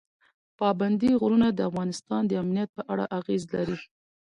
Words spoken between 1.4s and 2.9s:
د افغانستان د امنیت په